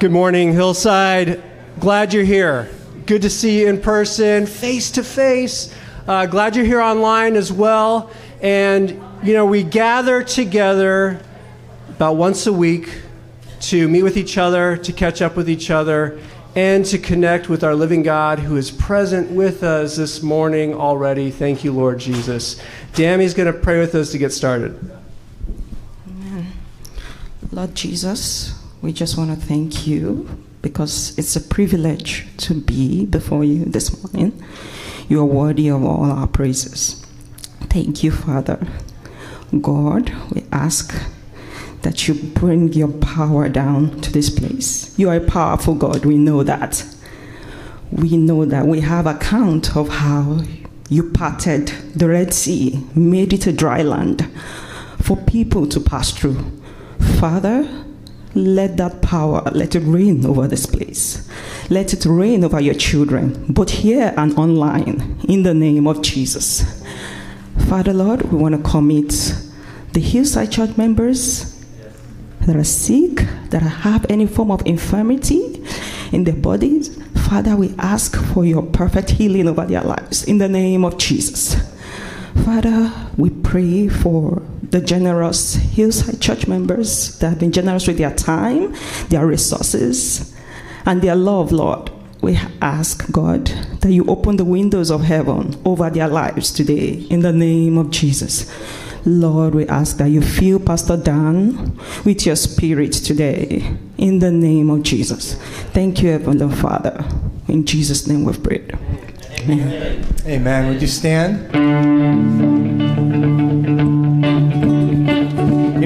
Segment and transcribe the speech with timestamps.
[0.00, 1.42] Good morning, Hillside.
[1.80, 2.70] Glad you're here.
[3.06, 5.74] Good to see you in person, face to face.
[6.06, 8.12] Uh, glad you're here online as well.
[8.40, 8.90] And,
[9.24, 11.20] you know, we gather together
[11.88, 13.00] about once a week
[13.62, 16.20] to meet with each other, to catch up with each other,
[16.54, 21.32] and to connect with our living God who is present with us this morning already.
[21.32, 22.62] Thank you, Lord Jesus.
[22.94, 24.78] Dammy's going to pray with us to get started.
[26.08, 26.52] Amen.
[27.50, 30.28] Lord Jesus, we just want to thank you
[30.62, 34.42] because it's a privilege to be before you this morning.
[35.08, 37.04] You are worthy of all our praises.
[37.70, 38.66] Thank you, Father.
[39.60, 40.94] God, we ask
[41.82, 44.96] that you bring your power down to this place.
[44.98, 46.84] You are a powerful God, we know that.
[47.90, 50.42] We know that we have account of how
[50.90, 54.30] you parted the Red Sea, made it a dry land
[55.00, 56.60] for people to pass through.
[57.18, 57.86] Father,
[58.38, 61.28] let that power, let it reign over this place.
[61.70, 66.82] Let it reign over your children, both here and online, in the name of Jesus.
[67.68, 69.34] Father, Lord, we want to commit
[69.92, 71.54] the Hillside Church members
[72.46, 75.62] that are sick, that have any form of infirmity
[76.12, 76.96] in their bodies.
[77.28, 81.56] Father, we ask for your perfect healing over their lives in the name of Jesus.
[82.44, 88.14] Father, we pray for the generous Hillside Church members that have been generous with their
[88.14, 88.74] time,
[89.08, 90.34] their resources,
[90.84, 91.90] and their love, Lord.
[92.20, 93.46] We ask, God,
[93.80, 97.90] that you open the windows of heaven over their lives today in the name of
[97.90, 98.52] Jesus.
[99.04, 104.70] Lord, we ask that you fill Pastor Dan with your spirit today in the name
[104.70, 105.34] of Jesus.
[105.72, 107.04] Thank you, Heavenly Father.
[107.46, 108.76] In Jesus' name we've prayed.
[109.40, 110.04] Amen.
[110.26, 110.68] Amen.
[110.68, 113.07] Would you stand?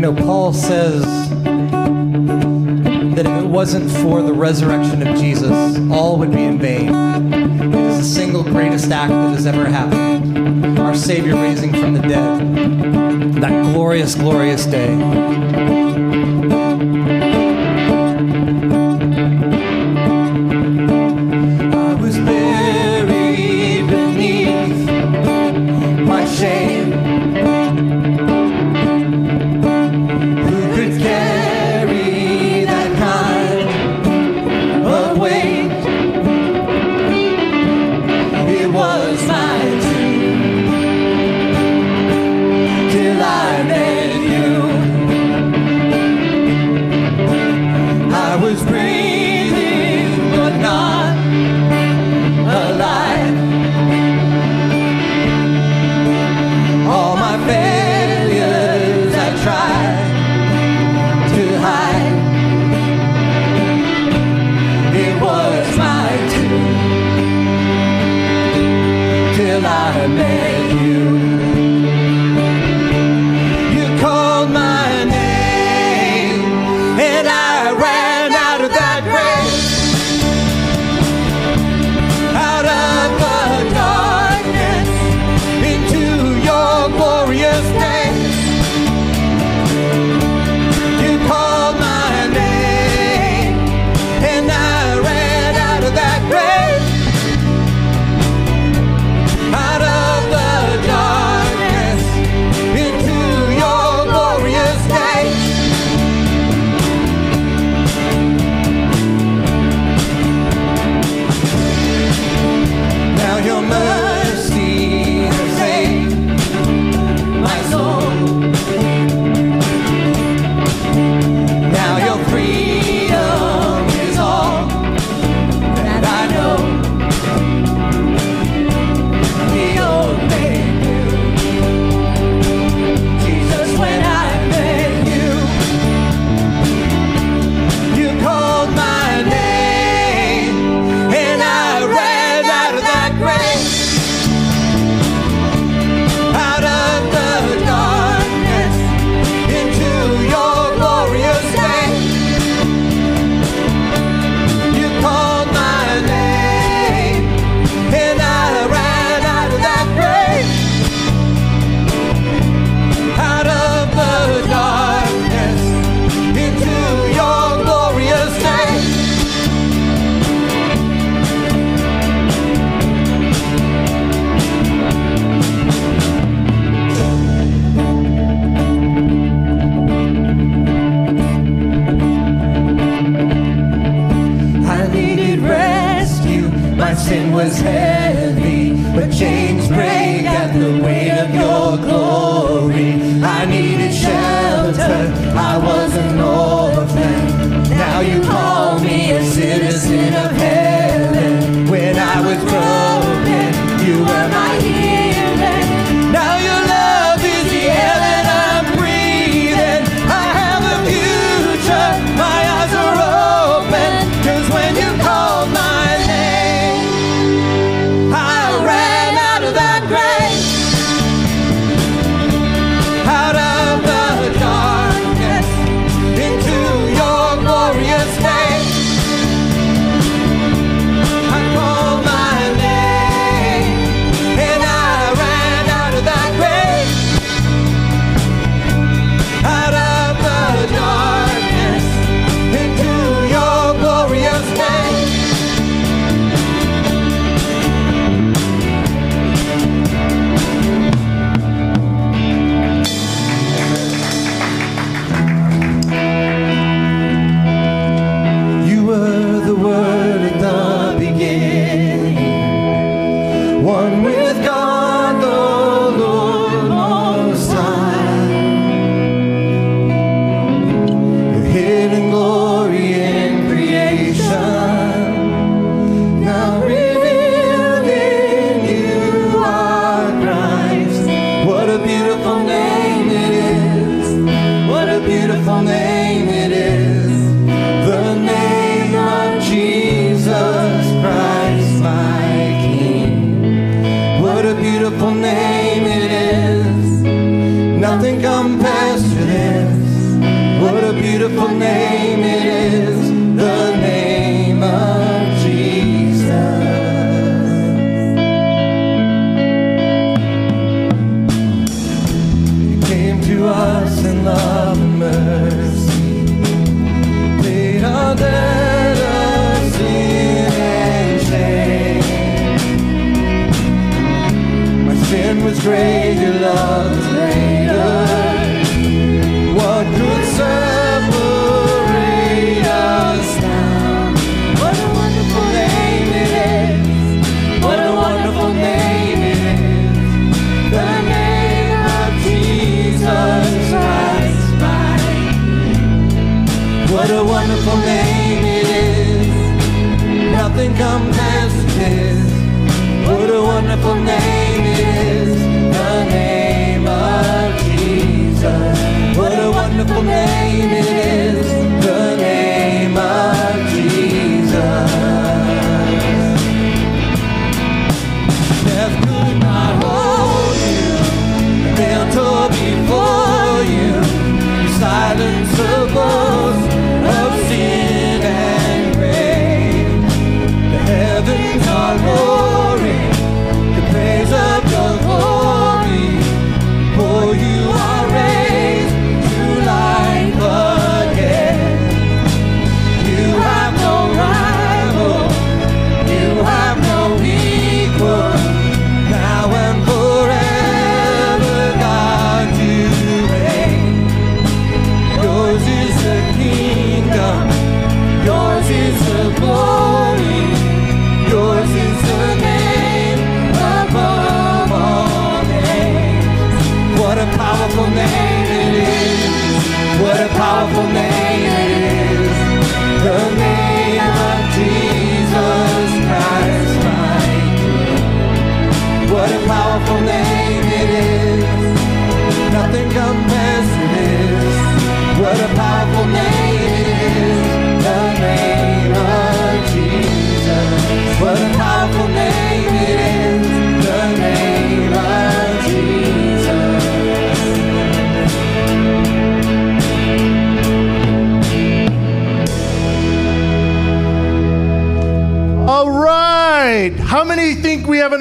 [0.02, 1.04] You know, Paul says
[3.14, 6.88] that if it wasn't for the resurrection of Jesus, all would be in vain.
[7.32, 10.76] It is the single greatest act that has ever happened.
[10.80, 13.34] Our Savior raising from the dead.
[13.34, 14.92] That glorious, glorious day.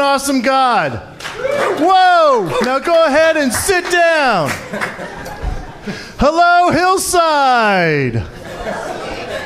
[0.02, 0.94] an awesome God.
[1.80, 2.60] Whoa!
[2.64, 4.50] Now go ahead and sit down.
[6.18, 8.16] Hello, Hillside.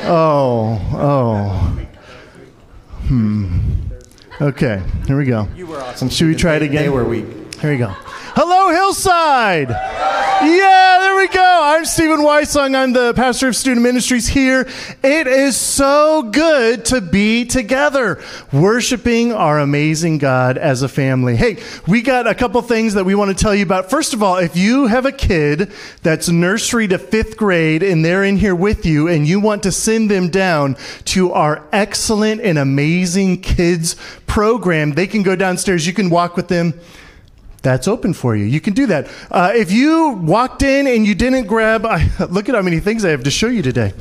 [0.08, 1.86] Oh, oh.
[3.08, 3.60] Hmm.
[4.40, 5.46] Okay, here we go.
[5.54, 6.08] You were awesome.
[6.08, 6.82] Should we try it again?
[6.84, 7.26] They were weak.
[7.56, 7.88] Here we go.
[7.88, 9.68] Hello, Hillside.
[9.68, 10.95] Yeah
[11.28, 11.60] we go.
[11.64, 12.76] I'm Stephen Weissong.
[12.76, 14.68] I'm the pastor of student ministries here.
[15.02, 21.34] It is so good to be together, worshiping our amazing God as a family.
[21.34, 21.56] Hey,
[21.88, 23.90] we got a couple things that we want to tell you about.
[23.90, 28.22] First of all, if you have a kid that's nursery to fifth grade and they're
[28.22, 32.56] in here with you and you want to send them down to our excellent and
[32.56, 33.96] amazing kids
[34.28, 35.88] program, they can go downstairs.
[35.88, 36.78] You can walk with them
[37.66, 38.44] that's open for you.
[38.44, 39.08] You can do that.
[39.30, 43.04] Uh, if you walked in and you didn't grab, I, look at how many things
[43.04, 43.92] I have to show you today.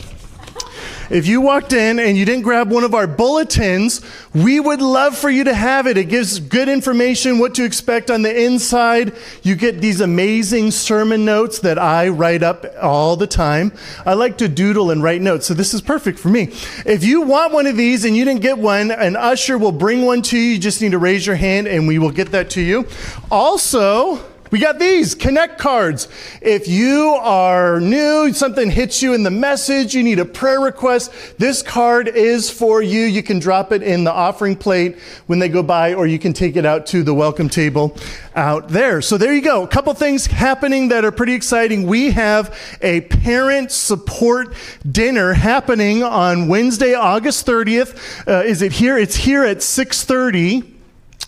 [1.10, 4.02] If you walked in and you didn't grab one of our bulletins,
[4.34, 5.98] we would love for you to have it.
[5.98, 9.16] It gives good information what to expect on the inside.
[9.44, 13.72] You get these amazing sermon notes that I write up all the time.
[14.06, 16.54] I like to doodle and write notes, so this is perfect for me.
[16.86, 20.06] If you want one of these and you didn't get one, an usher will bring
[20.06, 20.54] one to you.
[20.54, 22.88] You just need to raise your hand and we will get that to you.
[23.30, 24.24] Also,
[24.56, 26.08] we got these connect cards.
[26.42, 31.12] If you are new, something hits you in the message, you need a prayer request,
[31.38, 33.02] this card is for you.
[33.02, 34.98] You can drop it in the offering plate
[35.28, 37.98] when they go by, or you can take it out to the welcome table
[38.34, 39.02] out there.
[39.02, 39.64] So there you go.
[39.64, 41.86] A couple things happening that are pretty exciting.
[41.86, 44.54] We have a parent support
[44.90, 48.26] dinner happening on Wednesday, August 30th.
[48.26, 48.98] Uh, is it here?
[48.98, 50.75] It's here at 630.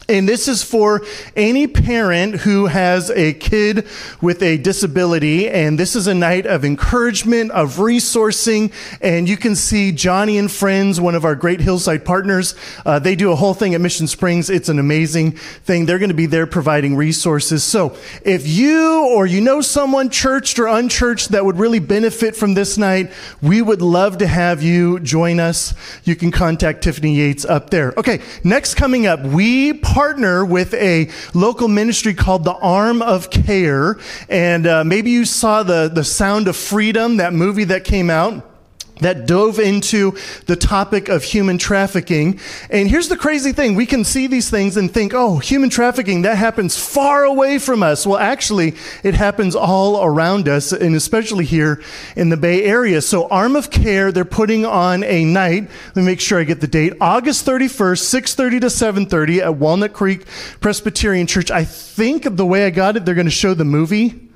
[0.09, 3.85] And this is for any parent who has a kid
[4.21, 5.49] with a disability.
[5.49, 8.71] And this is a night of encouragement, of resourcing.
[9.01, 12.55] And you can see Joni and Friends, one of our great Hillside partners.
[12.85, 14.49] Uh, they do a whole thing at Mission Springs.
[14.49, 15.85] It's an amazing thing.
[15.85, 17.65] They're going to be there providing resources.
[17.65, 22.53] So if you or you know someone churched or unchurched that would really benefit from
[22.53, 23.11] this night,
[23.41, 25.73] we would love to have you join us.
[26.05, 27.93] You can contact Tiffany Yates up there.
[27.97, 28.21] Okay.
[28.45, 33.97] Next coming up, we partner with a local ministry called the Arm of Care.
[34.29, 38.56] And uh, maybe you saw the, the Sound of Freedom, that movie that came out
[39.01, 42.39] that dove into the topic of human trafficking.
[42.69, 43.75] And here's the crazy thing.
[43.75, 47.83] We can see these things and think, oh, human trafficking, that happens far away from
[47.83, 48.05] us.
[48.05, 51.81] Well, actually, it happens all around us, and especially here
[52.15, 53.01] in the Bay Area.
[53.01, 55.69] So Arm of Care, they're putting on a night.
[55.87, 56.93] Let me make sure I get the date.
[57.01, 60.25] August 31st, 6.30 to 7.30 at Walnut Creek
[60.59, 61.51] Presbyterian Church.
[61.51, 64.26] I think the way I got it, they're going to show the movie.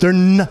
[0.00, 0.50] They're not,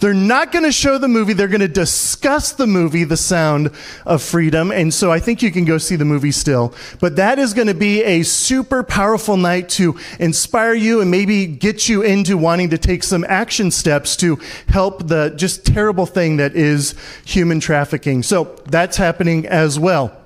[0.00, 1.32] they're not going to show the movie.
[1.32, 3.70] They're going to discuss the movie, The Sound
[4.04, 4.70] of Freedom.
[4.70, 6.74] And so I think you can go see the movie still.
[7.00, 11.46] But that is going to be a super powerful night to inspire you and maybe
[11.46, 14.38] get you into wanting to take some action steps to
[14.68, 18.22] help the just terrible thing that is human trafficking.
[18.22, 20.16] So that's happening as well.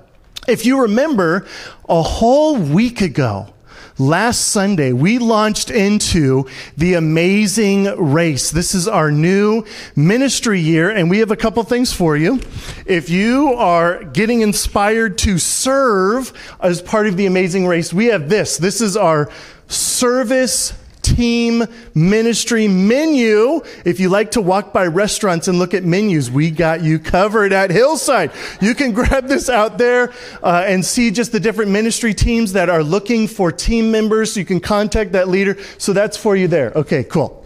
[0.47, 1.45] If you remember,
[1.87, 3.53] a whole week ago,
[3.97, 8.49] Last Sunday, we launched into the amazing race.
[8.49, 12.39] This is our new ministry year, and we have a couple things for you.
[12.85, 18.29] If you are getting inspired to serve as part of the amazing race, we have
[18.29, 18.57] this.
[18.57, 19.29] This is our
[19.67, 20.73] service
[21.15, 23.61] team ministry menu.
[23.85, 27.53] If you like to walk by restaurants and look at menus, we got you covered
[27.53, 28.31] at Hillside.
[28.61, 30.13] You can grab this out there
[30.43, 34.37] uh, and see just the different ministry teams that are looking for team members.
[34.37, 35.57] You can contact that leader.
[35.77, 36.71] So that's for you there.
[36.75, 37.40] Okay, cool.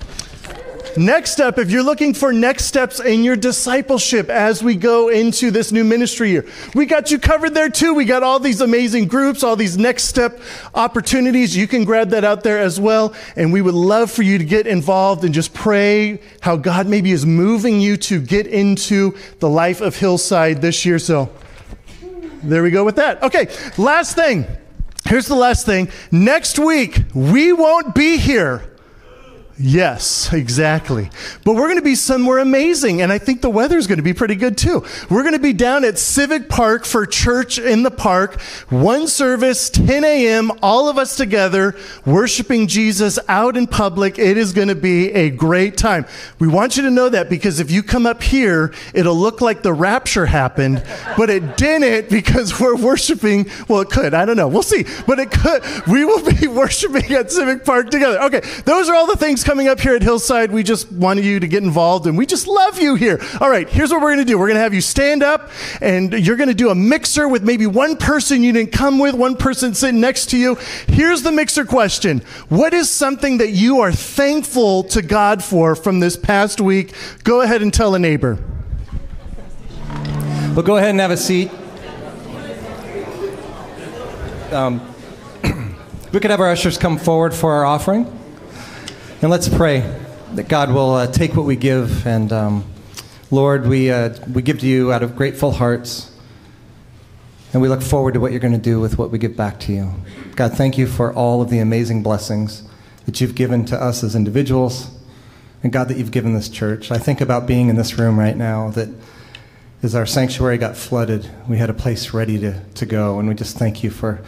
[0.98, 5.52] Next step, if you're looking for next steps in your discipleship as we go into
[5.52, 7.94] this new ministry year, we got you covered there too.
[7.94, 10.40] We got all these amazing groups, all these next step
[10.74, 11.56] opportunities.
[11.56, 13.14] You can grab that out there as well.
[13.36, 17.12] And we would love for you to get involved and just pray how God maybe
[17.12, 20.98] is moving you to get into the life of Hillside this year.
[20.98, 21.30] So
[22.42, 23.22] there we go with that.
[23.22, 23.48] Okay,
[23.78, 24.46] last thing.
[25.06, 25.90] Here's the last thing.
[26.10, 28.75] Next week, we won't be here.
[29.58, 31.10] Yes, exactly.
[31.46, 34.04] But we're going to be somewhere amazing, and I think the weather is going to
[34.04, 34.84] be pretty good too.
[35.10, 39.70] We're going to be down at Civic Park for church in the park, one service,
[39.70, 41.74] 10 a.m., all of us together,
[42.06, 44.20] worshiping Jesus out in public.
[44.20, 46.06] It is going to be a great time.
[46.38, 49.64] We want you to know that because if you come up here, it'll look like
[49.64, 50.84] the rapture happened,
[51.16, 53.50] but it didn't because we're worshiping.
[53.70, 54.14] Well, it could.
[54.14, 54.50] I don't know.
[54.50, 54.84] We'll see.
[55.08, 55.64] But it could.
[55.88, 58.20] We will be worshiping at Civic Park together.
[58.24, 60.52] Okay, those are all the things coming up here at Hillside.
[60.52, 63.22] We just wanted you to get involved and we just love you here.
[63.40, 64.40] All right, here's what we're going to do.
[64.40, 67.44] We're going to have you stand up and you're going to do a mixer with
[67.44, 70.56] maybe one person you didn't come with, one person sitting next to you.
[70.88, 72.24] Here's the mixer question.
[72.50, 76.96] What is something that you are thankful to God for from this past week?
[77.24, 78.40] Go ahead and tell a neighbor.
[80.56, 81.52] Well, go ahead and have a seat.
[84.52, 84.82] Um,
[86.12, 88.25] we could have our ushers come forward for our offering.
[89.26, 89.80] And let's pray.
[90.34, 92.64] that God will uh, take what we give, and um,
[93.32, 96.12] Lord, we, uh, we give to you out of grateful hearts,
[97.52, 99.60] and we look forward to what you're going to do with what we give back
[99.62, 99.92] to you.
[100.36, 102.70] God, thank you for all of the amazing blessings
[103.08, 104.96] that you've given to us as individuals,
[105.64, 106.92] and God, that you've given this church.
[106.92, 108.90] I think about being in this room right now, that
[109.82, 113.34] as our sanctuary got flooded, we had a place ready to, to go, and we
[113.34, 114.22] just thank you for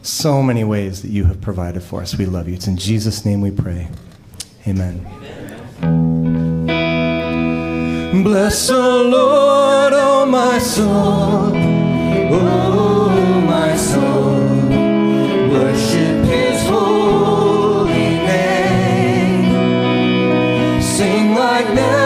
[0.00, 2.16] so many ways that you have provided for us.
[2.16, 2.54] We love you.
[2.54, 3.88] It's in Jesus' name we pray.
[4.66, 5.06] Amen.
[8.22, 11.54] Bless the Lord, oh my soul,
[12.32, 14.40] oh my soul.
[15.50, 19.52] Worship his holy name.
[20.82, 21.99] Sing like never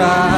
[0.00, 0.29] cry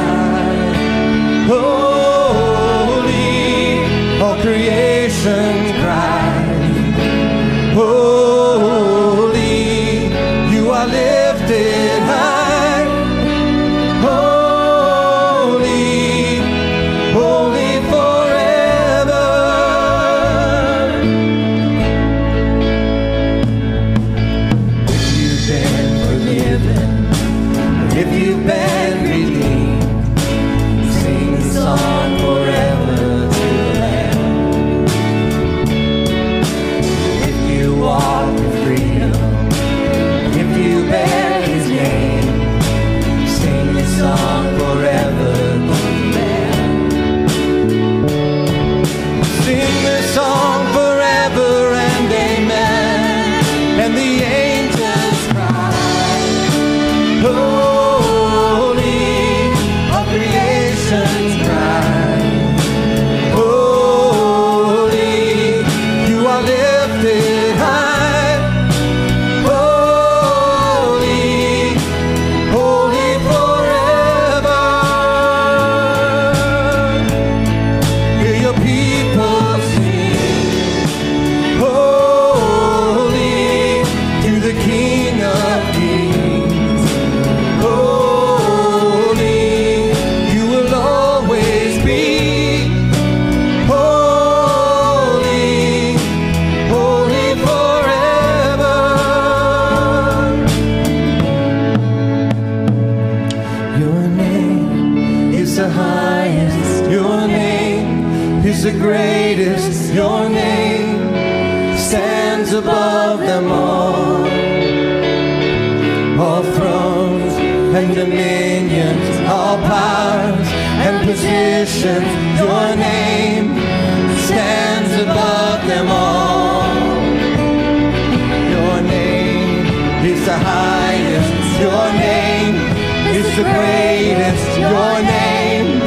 [133.35, 134.59] the greatest.
[134.59, 135.79] Your name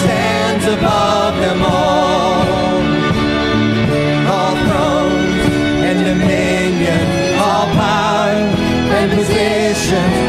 [0.00, 2.44] stands above them all.
[4.32, 5.42] All thrones
[5.88, 8.36] and dominion, all power
[8.98, 10.25] and position.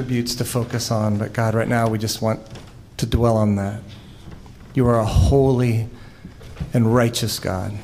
[0.00, 2.40] attributes to focus on, but God, right now we just want
[2.96, 3.82] to dwell on that.
[4.72, 5.90] You are a holy
[6.72, 7.74] and righteous God,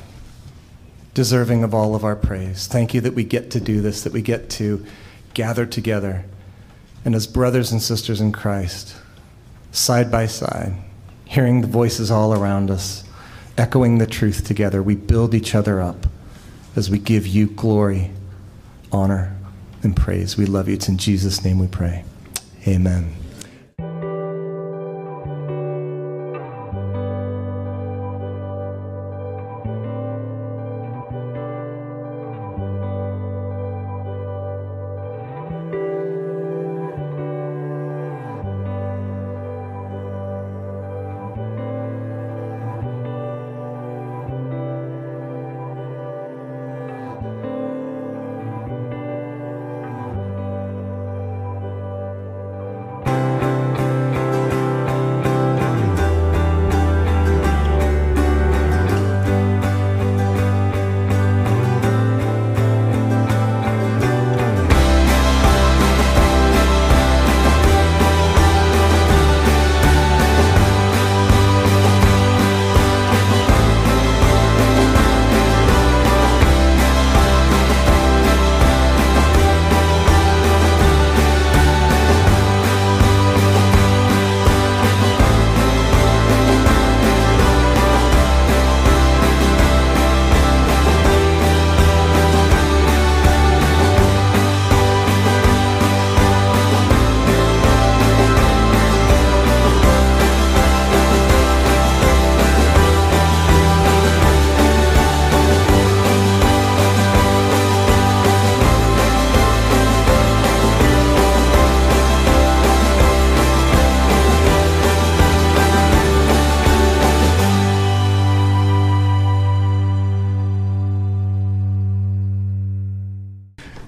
[1.13, 2.65] deserving of all of our praise.
[2.65, 4.83] Thank you that we get to do this, that we get to
[5.35, 6.25] gather together
[7.05, 8.95] and as brothers and sisters in Christ,
[9.71, 10.73] side by side,
[11.25, 13.03] hearing the voices all around us,
[13.59, 16.07] echoing the truth together, we build each other up
[16.75, 18.09] as we give you glory,
[18.91, 19.36] honor,
[19.83, 20.37] and praise.
[20.37, 20.75] We love you.
[20.75, 22.03] It's in Jesus' name we pray.
[22.67, 23.13] Amen.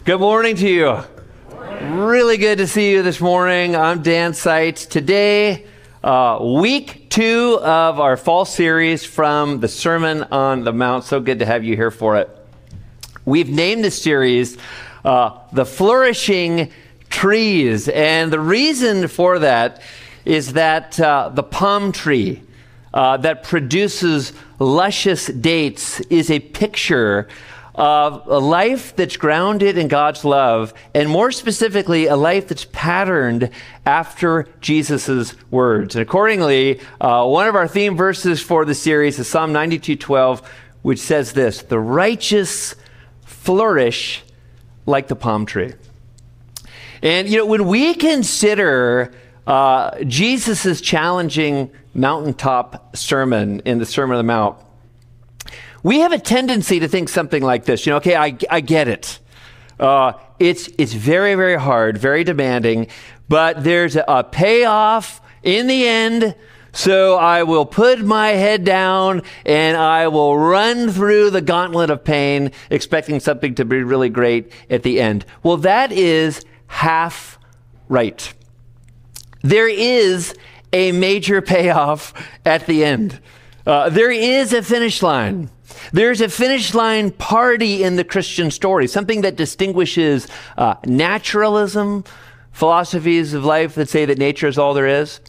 [0.09, 1.03] Good morning to you.
[2.01, 3.75] Really good to see you this morning.
[3.75, 4.87] I'm Dan Seitz.
[4.87, 5.67] Today,
[6.03, 11.03] uh, week two of our fall series from the Sermon on the Mount.
[11.03, 12.35] So good to have you here for it.
[13.23, 14.57] We've named this series
[15.05, 16.71] uh, The Flourishing
[17.11, 17.87] Trees.
[17.87, 19.79] And the reason for that
[20.25, 22.41] is that uh, the palm tree
[22.95, 27.27] uh, that produces luscious dates is a picture
[27.79, 33.49] of a life that's grounded in God's love, and more specifically, a life that's patterned
[33.85, 35.95] after Jesus' words.
[35.95, 40.41] And accordingly, uh, one of our theme verses for the series is Psalm 92:12,
[40.81, 42.75] which says this: "The righteous
[43.25, 44.23] flourish
[44.85, 45.71] like the palm tree."
[47.01, 49.13] And you know, when we consider
[49.47, 54.57] uh, Jesus' challenging mountaintop sermon in the Sermon on the Mount,
[55.83, 57.85] we have a tendency to think something like this.
[57.85, 59.19] You know, okay, I, I get it.
[59.79, 62.87] Uh, it's, it's very, very hard, very demanding,
[63.29, 66.35] but there's a, payoff in the end.
[66.71, 72.03] So I will put my head down and I will run through the gauntlet of
[72.03, 75.25] pain, expecting something to be really great at the end.
[75.43, 77.39] Well, that is half
[77.87, 78.33] right.
[79.41, 80.35] There is
[80.71, 82.13] a major payoff
[82.45, 83.19] at the end.
[83.65, 85.49] Uh, there is a finish line.
[85.91, 92.03] There's a finish line party in the Christian story, something that distinguishes uh, naturalism,
[92.51, 95.19] philosophies of life that say that nature is all there is,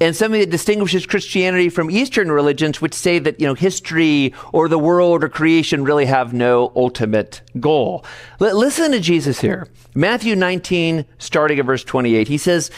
[0.00, 4.68] and something that distinguishes Christianity from Eastern religions, which say that you know history or
[4.68, 8.04] the world or creation really have no ultimate goal.
[8.40, 12.28] L- listen to Jesus here, Matthew 19, starting at verse 28.
[12.28, 12.70] He says,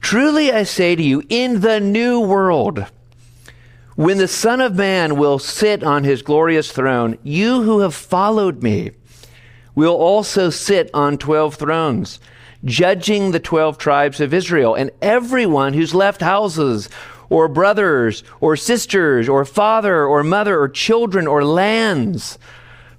[0.00, 2.84] "Truly I say to you, in the new world."
[3.98, 8.62] When the Son of Man will sit on his glorious throne, you who have followed
[8.62, 8.92] me
[9.74, 12.20] will also sit on 12 thrones,
[12.64, 14.76] judging the 12 tribes of Israel.
[14.76, 16.88] And everyone who's left houses,
[17.28, 22.38] or brothers, or sisters, or father, or mother, or children, or lands,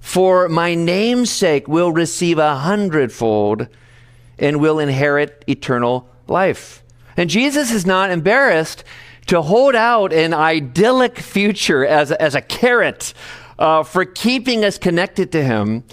[0.00, 3.68] for my name's sake will receive a hundredfold
[4.38, 6.82] and will inherit eternal life.
[7.16, 8.84] And Jesus is not embarrassed
[9.26, 13.14] to hold out an idyllic future as, as a carrot
[13.58, 15.84] uh, for keeping us connected to Him,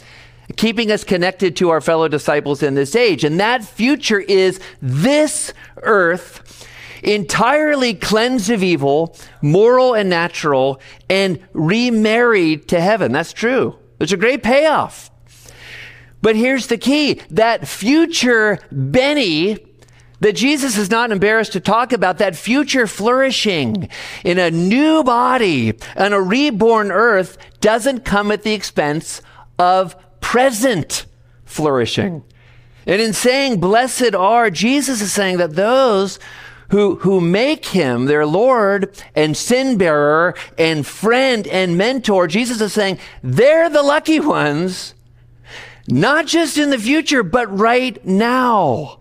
[0.56, 3.24] keeping us connected to our fellow disciples in this age.
[3.24, 6.68] And that future is this earth
[7.04, 13.12] entirely cleansed of evil, moral and natural, and remarried to heaven.
[13.12, 13.78] That's true.
[13.98, 15.12] There's a great payoff.
[16.22, 19.58] But here's the key that future Benny
[20.20, 23.90] that Jesus is not embarrassed to talk about that future flourishing
[24.24, 29.22] in a new body and a reborn earth doesn't come at the expense
[29.60, 31.06] of present
[31.46, 32.24] flourishing.
[32.86, 36.20] And in saying blessed are, Jesus is saying that those
[36.70, 42.74] who, who make him their Lord and sin bearer and friend and mentor, Jesus is
[42.74, 44.94] saying they're the lucky ones,
[45.88, 49.00] not just in the future, but right now.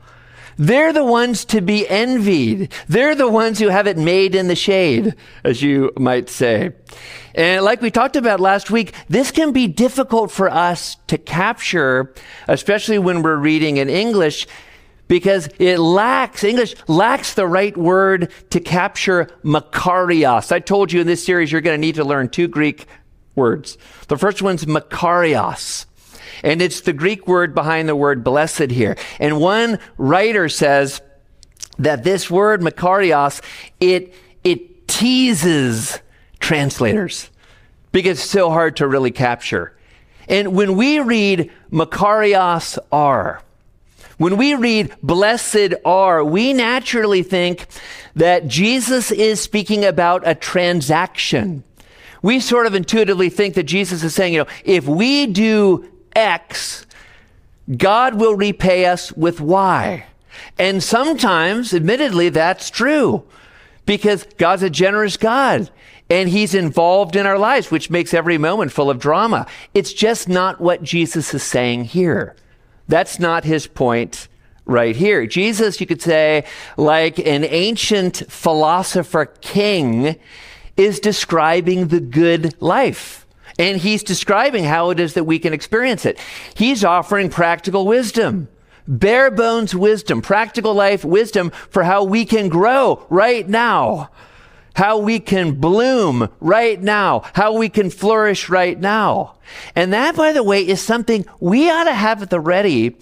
[0.58, 2.72] They're the ones to be envied.
[2.88, 6.72] They're the ones who have it made in the shade, as you might say.
[7.34, 12.14] And like we talked about last week, this can be difficult for us to capture,
[12.48, 14.46] especially when we're reading in English,
[15.08, 20.50] because it lacks, English lacks the right word to capture makarios.
[20.50, 22.86] I told you in this series you're going to need to learn two Greek
[23.34, 23.76] words.
[24.08, 25.84] The first one's makarios.
[26.42, 28.96] And it's the Greek word behind the word blessed here.
[29.18, 31.00] And one writer says
[31.78, 33.42] that this word makarios,
[33.80, 34.14] it,
[34.44, 36.00] it teases
[36.40, 37.30] translators
[37.92, 39.76] because it's so hard to really capture.
[40.28, 43.42] And when we read makarios are,
[44.18, 47.66] when we read blessed are, we naturally think
[48.14, 51.62] that Jesus is speaking about a transaction.
[52.22, 55.86] We sort of intuitively think that Jesus is saying, you know, if we do
[56.16, 56.86] X,
[57.76, 60.06] God will repay us with Y.
[60.58, 63.24] And sometimes, admittedly, that's true
[63.84, 65.70] because God's a generous God
[66.08, 69.46] and he's involved in our lives, which makes every moment full of drama.
[69.74, 72.36] It's just not what Jesus is saying here.
[72.88, 74.28] That's not his point
[74.64, 75.26] right here.
[75.26, 76.44] Jesus, you could say,
[76.76, 80.16] like an ancient philosopher king,
[80.76, 83.25] is describing the good life.
[83.58, 86.18] And he's describing how it is that we can experience it.
[86.54, 88.48] He's offering practical wisdom,
[88.86, 94.10] bare bones wisdom, practical life wisdom for how we can grow right now.
[94.76, 99.34] how we can bloom right now, how we can flourish right now.
[99.74, 102.96] And that, by the way, is something we ought to have at the ready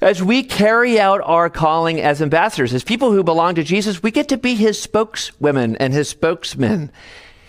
[0.00, 2.72] as we carry out our calling as ambassadors.
[2.72, 6.92] As people who belong to Jesus, we get to be his spokeswomen and his spokesmen.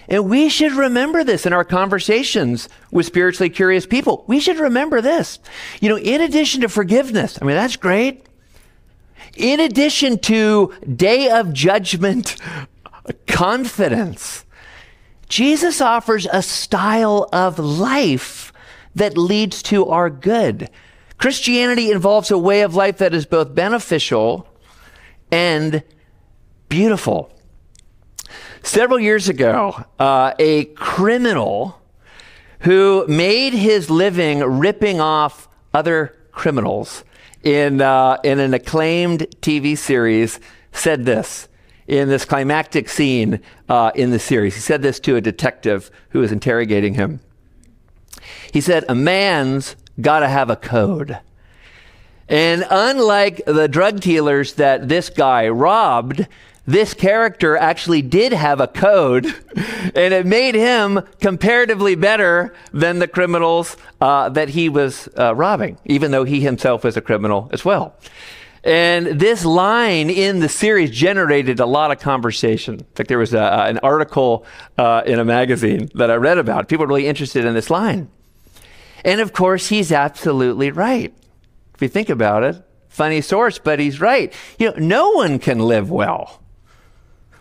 [0.07, 4.23] And we should remember this in our conversations with spiritually curious people.
[4.27, 5.39] We should remember this.
[5.79, 8.25] You know, in addition to forgiveness, I mean, that's great.
[9.37, 12.35] In addition to day of judgment
[13.27, 14.45] confidence,
[15.29, 18.51] Jesus offers a style of life
[18.95, 20.69] that leads to our good.
[21.17, 24.47] Christianity involves a way of life that is both beneficial
[25.31, 25.83] and
[26.67, 27.31] beautiful.
[28.63, 31.81] Several years ago, uh, a criminal
[32.59, 37.03] who made his living ripping off other criminals
[37.43, 40.39] in, uh, in an acclaimed TV series
[40.71, 41.47] said this
[41.87, 44.55] in this climactic scene uh, in the series.
[44.55, 47.19] He said this to a detective who was interrogating him.
[48.53, 51.19] He said, A man's got to have a code.
[52.29, 56.27] And unlike the drug dealers that this guy robbed,
[56.71, 63.07] this character actually did have a code, and it made him comparatively better than the
[63.07, 67.65] criminals uh, that he was uh, robbing, even though he himself was a criminal as
[67.65, 67.95] well.
[68.63, 72.75] And this line in the series generated a lot of conversation.
[72.75, 74.45] In fact, there was a, an article
[74.77, 76.69] uh, in a magazine that I read about.
[76.69, 78.09] People were really interested in this line.
[79.03, 81.11] And of course, he's absolutely right.
[81.73, 84.31] If you think about it, funny source, but he's right.
[84.59, 86.40] You know, no one can live well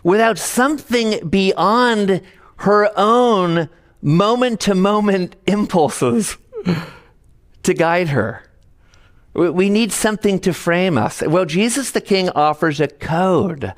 [0.03, 2.21] without something beyond
[2.57, 3.69] her own
[4.01, 6.37] moment to moment impulses
[7.63, 8.43] to guide her.
[9.33, 11.21] We need something to frame us.
[11.21, 13.73] Well, Jesus the King offers a code.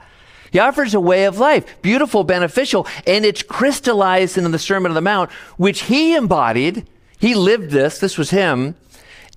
[0.52, 4.96] He offers a way of life, beautiful, beneficial, and it's crystallized in the Sermon on
[4.96, 6.88] the Mount, which he embodied.
[7.20, 8.76] He lived this, this was him,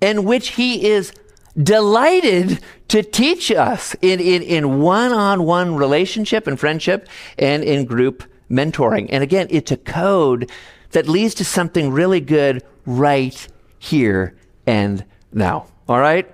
[0.02, 1.12] and which he is
[1.60, 9.08] delighted to teach us in, in, in one-on-one relationship and friendship and in group mentoring.
[9.10, 10.50] And again, it's a code
[10.90, 13.48] that leads to something really good right
[13.78, 14.36] here
[14.66, 15.66] and now.
[15.88, 16.30] All right?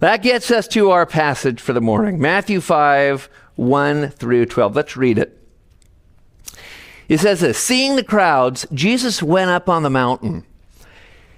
[0.00, 4.76] That gets us to our passage for the morning Matthew 5, 1 through 12.
[4.76, 5.40] Let's read it.
[7.08, 10.44] It says this Seeing the crowds, Jesus went up on the mountain.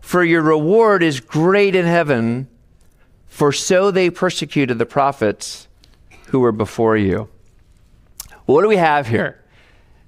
[0.00, 2.48] for your reward is great in heaven,
[3.26, 5.68] for so they persecuted the prophets
[6.28, 7.28] who were before you.
[8.46, 9.42] What do we have here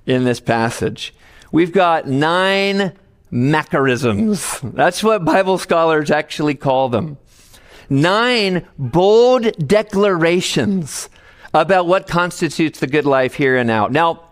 [0.07, 1.14] in this passage?
[1.53, 2.93] We've got nine
[3.32, 4.61] Macarisms.
[4.74, 7.18] That's what Bible scholars actually call them.
[7.88, 11.09] Nine bold declarations
[11.55, 13.86] about what constitutes the good life here and now.
[13.86, 14.24] Now,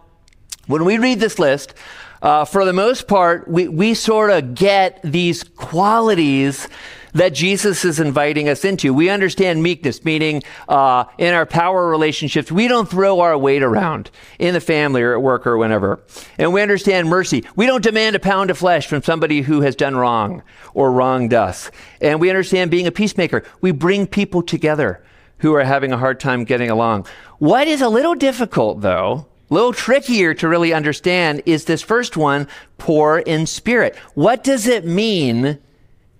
[0.66, 1.74] when we read this list,
[2.22, 6.68] uh, for the most part, we, we sort of get these qualities
[7.12, 8.94] that Jesus is inviting us into.
[8.94, 14.10] We understand meekness, meaning uh, in our power relationships, we don't throw our weight around
[14.38, 16.00] in the family or at work or whenever.
[16.38, 17.44] And we understand mercy.
[17.56, 20.42] We don't demand a pound of flesh from somebody who has done wrong
[20.74, 21.70] or wronged us.
[22.00, 23.44] And we understand being a peacemaker.
[23.60, 25.02] We bring people together
[25.38, 27.06] who are having a hard time getting along.
[27.38, 32.48] What is a little difficult, though, little trickier to really understand is this first one,
[32.78, 33.96] poor in spirit.
[34.14, 35.58] What does it mean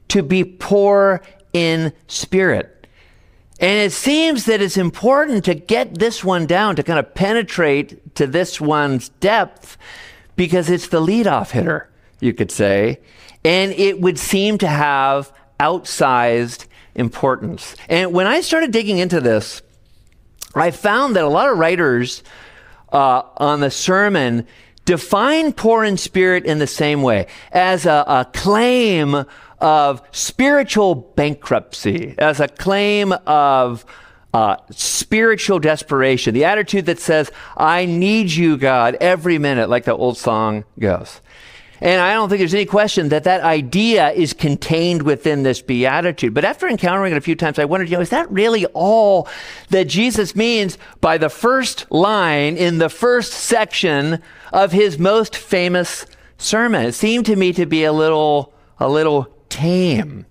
[0.08, 1.22] to be poor
[1.52, 2.86] in spirit?
[3.60, 8.14] And it seems that it's important to get this one down, to kind of penetrate
[8.16, 9.76] to this one's depth,
[10.34, 13.00] because it's the leadoff hitter, you could say.
[13.44, 17.76] And it would seem to have outsized importance.
[17.88, 19.60] And when I started digging into this,
[20.54, 22.22] I found that a lot of writers
[22.92, 24.46] uh, on the sermon
[24.84, 29.24] define poor in spirit in the same way as a, a claim
[29.60, 33.84] of spiritual bankruptcy, as a claim of
[34.32, 39.94] uh, spiritual desperation, the attitude that says, I need you, God, every minute, like the
[39.94, 41.20] old song goes.
[41.82, 46.34] And I don't think there's any question that that idea is contained within this beatitude.
[46.34, 49.28] But after encountering it a few times, I wondered, you know, is that really all
[49.70, 54.20] that Jesus means by the first line in the first section
[54.52, 56.04] of his most famous
[56.36, 56.84] sermon?
[56.84, 60.26] It seemed to me to be a little, a little tame.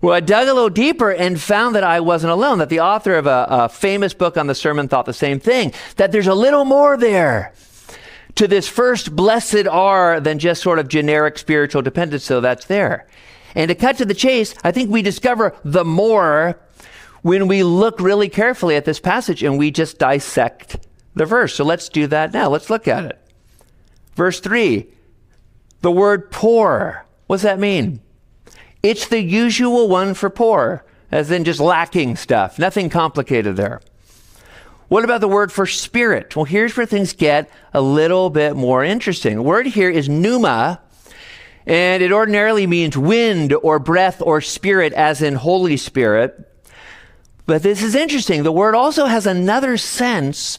[0.00, 3.14] Well, I dug a little deeper and found that I wasn't alone, that the author
[3.14, 6.34] of a, a famous book on the sermon thought the same thing, that there's a
[6.34, 7.52] little more there
[8.40, 12.24] to this first blessed are than just sort of generic spiritual dependence.
[12.24, 13.06] So that's there.
[13.54, 16.58] And to cut to the chase, I think we discover the more
[17.20, 21.54] when we look really carefully at this passage and we just dissect the verse.
[21.54, 22.48] So let's do that now.
[22.48, 23.20] Let's look at it.
[24.14, 24.88] Verse 3
[25.82, 27.04] the word poor.
[27.26, 28.00] What does that mean?
[28.82, 32.58] It's the usual one for poor, as in just lacking stuff.
[32.58, 33.80] Nothing complicated there.
[34.90, 36.34] What about the word for spirit?
[36.34, 39.36] Well, here's where things get a little bit more interesting.
[39.36, 40.80] The word here is pneuma,
[41.64, 46.44] and it ordinarily means wind or breath or spirit, as in Holy Spirit.
[47.46, 48.42] But this is interesting.
[48.42, 50.58] The word also has another sense,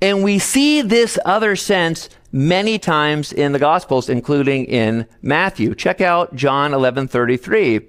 [0.00, 5.74] and we see this other sense many times in the Gospels, including in Matthew.
[5.74, 7.80] Check out John 11 33.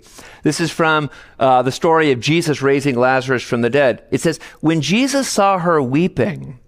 [0.44, 4.04] This is from uh, the story of Jesus raising Lazarus from the dead.
[4.12, 6.60] It says, When Jesus saw her weeping,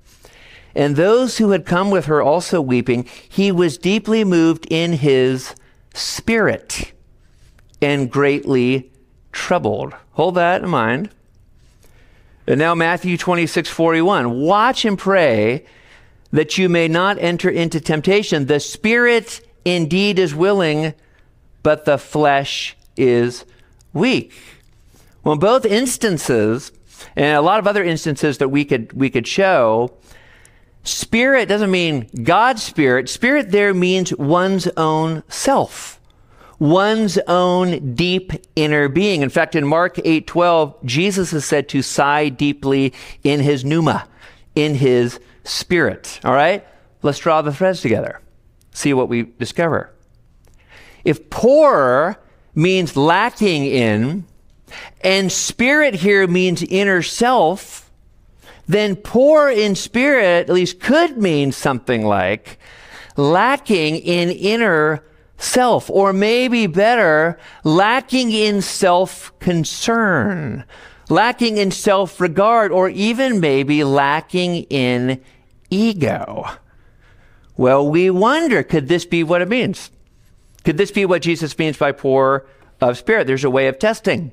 [0.73, 5.55] and those who had come with her also weeping, he was deeply moved in his
[5.93, 6.91] spirit
[7.81, 8.91] and greatly
[9.31, 9.93] troubled.
[10.13, 11.09] Hold that in mind.
[12.47, 14.39] And now, Matthew 26 41.
[14.39, 15.65] Watch and pray
[16.31, 18.45] that you may not enter into temptation.
[18.45, 20.93] The spirit indeed is willing,
[21.63, 23.45] but the flesh is
[23.93, 24.33] weak.
[25.23, 26.71] Well, in both instances,
[27.15, 29.93] and a lot of other instances that we could we could show,
[30.83, 33.09] spirit doesn't mean God's spirit.
[33.09, 35.99] Spirit there means one's own self,
[36.59, 39.21] one's own deep inner being.
[39.21, 44.07] In fact, in Mark 8:12, Jesus is said to sigh deeply in his pneuma,
[44.53, 46.19] in his spirit.
[46.23, 46.65] All right?
[47.01, 48.19] Let's draw the threads together.
[48.71, 49.93] See what we discover.
[51.03, 52.17] If poor
[52.53, 54.25] means lacking in,
[55.01, 57.91] and spirit here means inner self,
[58.67, 62.57] then poor in spirit at least could mean something like
[63.15, 65.03] lacking in inner
[65.37, 70.65] self, or maybe better, lacking in self concern,
[71.09, 75.21] lacking in self regard, or even maybe lacking in
[75.69, 76.45] ego.
[77.57, 79.91] Well, we wonder could this be what it means?
[80.63, 82.45] Could this be what Jesus means by poor
[82.81, 83.27] of spirit?
[83.27, 84.31] There's a way of testing.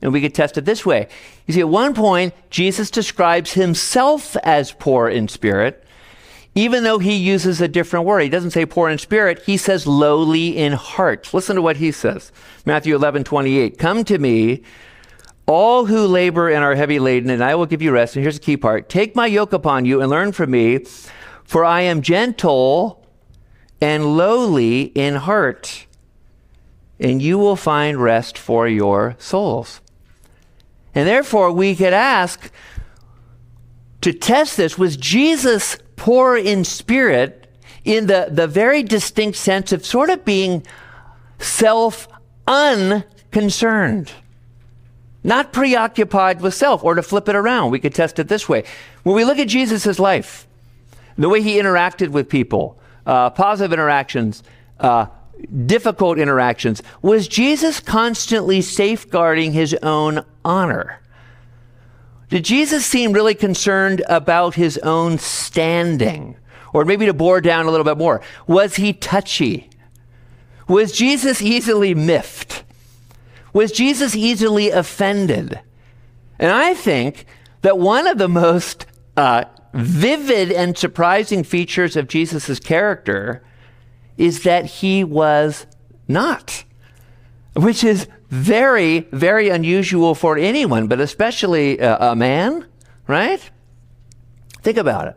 [0.00, 1.08] And we could test it this way.
[1.46, 5.84] You see, at one point, Jesus describes himself as poor in spirit,
[6.54, 8.20] even though he uses a different word.
[8.20, 11.32] He doesn't say poor in spirit, he says lowly in heart.
[11.32, 12.30] Listen to what he says
[12.64, 13.78] Matthew 11, 28.
[13.78, 14.62] Come to me,
[15.48, 18.14] all who labor and are heavy laden, and I will give you rest.
[18.14, 20.84] And here's the key part Take my yoke upon you and learn from me,
[21.42, 23.04] for I am gentle
[23.80, 25.86] and lowly in heart,
[27.00, 29.80] and you will find rest for your souls.
[30.94, 32.50] And therefore, we could ask
[34.02, 37.46] to test this was Jesus poor in spirit
[37.84, 40.66] in the, the very distinct sense of sort of being
[41.38, 42.06] self
[42.46, 44.12] unconcerned?
[45.24, 48.64] Not preoccupied with self, or to flip it around, we could test it this way.
[49.02, 50.46] When we look at Jesus' life,
[51.16, 54.42] the way he interacted with people, uh, positive interactions,
[54.78, 55.06] uh,
[55.66, 61.00] difficult interactions, was Jesus constantly safeguarding his own honor?
[62.28, 66.36] Did Jesus seem really concerned about his own standing?
[66.72, 69.70] Or maybe to bore down a little bit more, was he touchy?
[70.68, 72.62] Was Jesus easily miffed?
[73.58, 75.58] Was Jesus easily offended?
[76.38, 77.26] And I think
[77.62, 78.86] that one of the most
[79.16, 83.42] uh, vivid and surprising features of Jesus' character
[84.16, 85.66] is that he was
[86.06, 86.62] not,
[87.54, 92.64] which is very, very unusual for anyone, but especially a, a man,
[93.08, 93.50] right?
[94.62, 95.16] Think about it.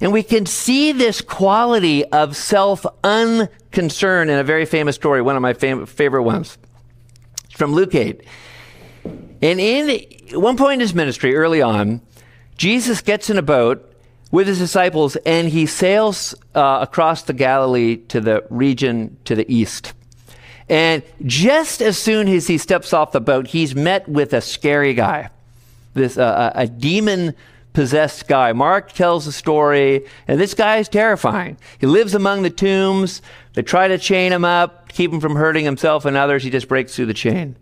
[0.00, 5.36] And we can see this quality of self unconcern in a very famous story, one
[5.36, 6.58] of my fam- favorite ones
[7.58, 8.22] from Luke 8.
[9.42, 10.00] And in
[10.32, 12.00] one point in his ministry, early on,
[12.56, 13.84] Jesus gets in a boat
[14.30, 19.52] with his disciples and he sails uh, across the Galilee to the region to the
[19.52, 19.92] east.
[20.68, 24.94] And just as soon as he steps off the boat, he's met with a scary
[24.94, 25.30] guy,
[25.94, 27.34] this uh, a demon
[27.78, 28.52] possessed guy.
[28.52, 31.56] Mark tells the story, and this guy is terrifying.
[31.78, 33.22] He lives among the tombs.
[33.54, 36.42] They try to chain him up, keep him from hurting himself and others.
[36.42, 37.54] He just breaks through the chain.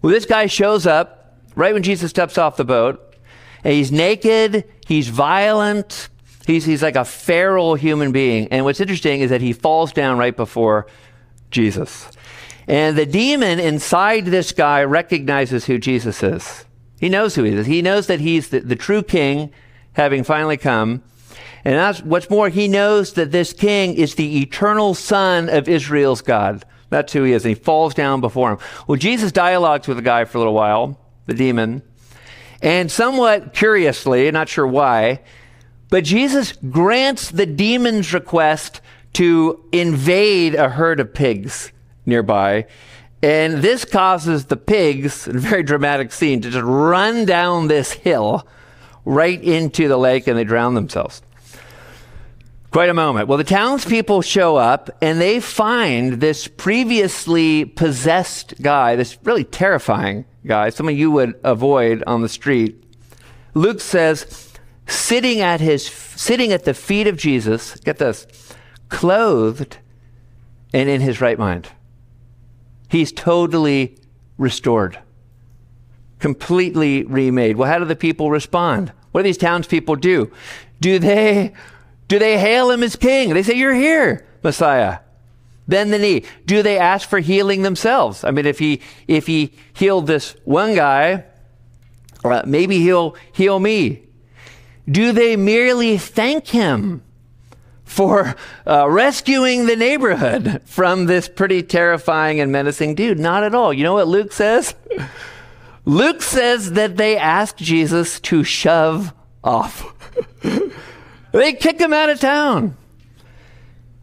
[0.00, 3.16] Well, this guy shows up right when Jesus steps off the boat,
[3.64, 6.08] and he's naked, he's violent,
[6.46, 8.46] he's, he's like a feral human being.
[8.52, 10.86] And what's interesting is that he falls down right before
[11.50, 12.08] Jesus.
[12.68, 16.64] And the demon inside this guy recognizes who Jesus is.
[17.02, 17.66] He knows who he is.
[17.66, 19.50] He knows that he's the, the true king,
[19.94, 21.02] having finally come.
[21.64, 26.64] And what's more, he knows that this king is the eternal son of Israel's God.
[26.90, 27.44] That's who he is.
[27.44, 28.58] And he falls down before him.
[28.86, 30.96] Well, Jesus dialogues with the guy for a little while,
[31.26, 31.82] the demon.
[32.62, 35.22] And somewhat curiously, not sure why,
[35.88, 38.80] but Jesus grants the demon's request
[39.14, 41.72] to invade a herd of pigs
[42.06, 42.66] nearby.
[43.22, 47.92] And this causes the pigs, in a very dramatic scene, to just run down this
[47.92, 48.46] hill
[49.04, 51.22] right into the lake and they drown themselves.
[52.72, 53.28] Quite a moment.
[53.28, 60.24] Well, the townspeople show up and they find this previously possessed guy, this really terrifying
[60.46, 62.82] guy, someone you would avoid on the street.
[63.54, 64.50] Luke says,
[64.86, 68.26] sitting at his sitting at the feet of Jesus, get this,
[68.88, 69.78] clothed
[70.72, 71.68] and in his right mind.
[72.92, 73.96] He's totally
[74.36, 74.98] restored,
[76.18, 77.56] completely remade.
[77.56, 78.92] Well, how do the people respond?
[79.12, 80.30] What do these townspeople do?
[80.78, 81.54] Do they
[82.08, 83.32] do they hail him as king?
[83.32, 84.98] They say, "You're here, Messiah."
[85.66, 86.24] Bend the knee.
[86.44, 88.24] Do they ask for healing themselves?
[88.24, 91.24] I mean, if he if he healed this one guy,
[92.22, 94.02] uh, maybe he'll heal me.
[94.86, 97.02] Do they merely thank him
[97.92, 98.34] for
[98.66, 103.18] uh, rescuing the neighborhood from this pretty terrifying and menacing dude.
[103.18, 103.72] Not at all.
[103.72, 104.74] You know what Luke says?
[105.84, 109.12] Luke says that they asked Jesus to shove
[109.44, 109.94] off.
[111.32, 112.76] they kick him out of town.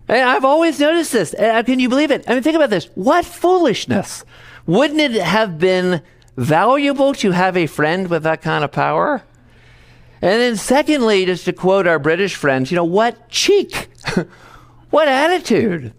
[0.08, 1.34] And I've always noticed this.
[1.34, 2.26] Uh, can you believe it?
[2.28, 2.86] I mean, think about this.
[2.96, 4.24] What foolishness.
[4.66, 6.02] Wouldn't it have been
[6.36, 9.24] valuable to have a friend with that kind of power?
[10.22, 13.90] And then, secondly, just to quote our British friends, you know, what cheek?
[14.90, 15.94] what attitude?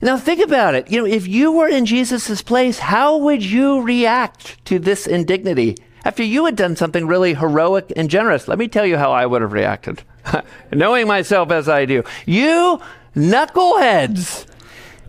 [0.00, 0.90] Now, think about it.
[0.90, 5.76] You know, if you were in Jesus' place, how would you react to this indignity?
[6.04, 9.26] After you had done something really heroic and generous, let me tell you how I
[9.26, 10.02] would have reacted.
[10.72, 12.02] Knowing myself as I do.
[12.26, 12.80] You
[13.14, 14.46] knuckleheads,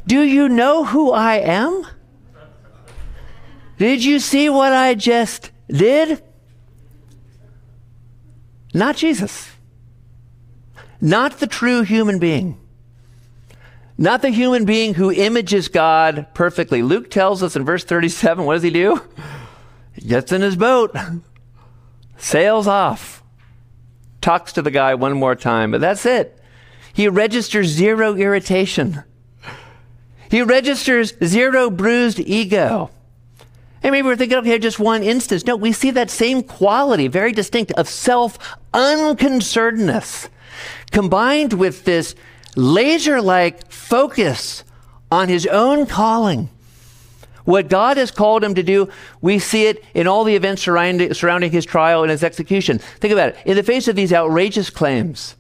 [0.06, 1.88] do you know who I am?
[3.78, 6.22] Did you see what I just did?
[8.74, 9.52] Not Jesus.
[11.00, 12.60] Not the true human being.
[13.98, 16.82] Not the human being who images God perfectly.
[16.82, 19.02] Luke tells us in verse 37 what does he do?
[19.94, 20.96] He gets in his boat,
[22.18, 23.22] sails off,
[24.22, 26.40] talks to the guy one more time, but that's it.
[26.94, 29.04] He registers zero irritation.
[30.32, 32.90] He registers zero bruised ego.
[33.84, 35.46] And maybe we're thinking, okay, just one instance.
[35.46, 38.40] No, we see that same quality, very distinct, of self
[38.74, 40.30] unconcernedness
[40.92, 42.16] combined with this
[42.56, 44.64] laser like focus
[45.12, 46.50] on his own calling.
[47.46, 48.90] What God has called him to do,
[49.22, 52.80] we see it in all the events surrounding, his trial and his execution.
[52.80, 53.38] Think about it.
[53.46, 55.36] In the face of these outrageous claims,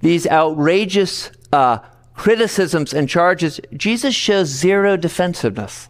[0.00, 1.78] these outrageous uh,
[2.14, 5.88] criticisms and charges, Jesus shows zero defensiveness.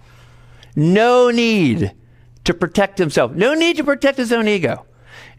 [0.78, 1.92] No need
[2.44, 3.32] to protect himself.
[3.32, 4.86] No need to protect his own ego.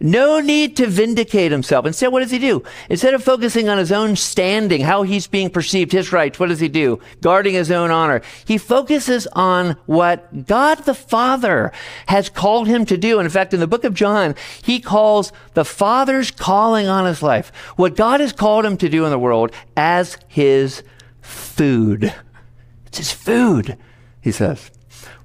[0.02, 1.86] No need to vindicate himself.
[1.86, 2.62] Instead, what does he do?
[2.90, 6.60] Instead of focusing on his own standing, how he's being perceived, his rights, what does
[6.60, 7.00] he do?
[7.22, 8.22] Guarding his own honor.
[8.44, 11.72] He focuses on what God the Father
[12.08, 13.18] has called him to do.
[13.18, 17.24] And in fact, in the book of John, he calls the Father's calling on his
[17.24, 20.84] life, what God has called him to do in the world, as his
[21.22, 22.14] food.
[22.88, 23.78] It's his food,
[24.20, 24.70] he says.